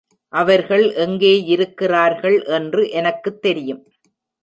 அவர்கள் 0.29 0.85
எங்கேயிருக்கிறார்கள் 0.95 2.45
என்று 2.45 2.89
எனக்குத் 2.89 3.41
தெரியும். 3.41 3.83